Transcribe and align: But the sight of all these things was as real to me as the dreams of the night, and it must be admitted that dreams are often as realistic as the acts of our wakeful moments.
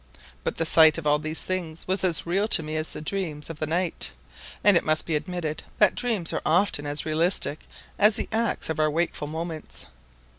But 0.43 0.57
the 0.57 0.65
sight 0.65 0.97
of 0.97 1.05
all 1.05 1.19
these 1.19 1.43
things 1.43 1.87
was 1.87 2.03
as 2.03 2.25
real 2.25 2.47
to 2.47 2.63
me 2.63 2.75
as 2.75 2.89
the 2.89 3.01
dreams 3.01 3.51
of 3.51 3.59
the 3.59 3.67
night, 3.67 4.09
and 4.63 4.75
it 4.75 4.83
must 4.83 5.05
be 5.05 5.15
admitted 5.15 5.61
that 5.77 5.93
dreams 5.93 6.33
are 6.33 6.41
often 6.43 6.87
as 6.87 7.05
realistic 7.05 7.59
as 7.99 8.15
the 8.15 8.27
acts 8.31 8.67
of 8.67 8.79
our 8.79 8.89
wakeful 8.89 9.27
moments. 9.27 9.85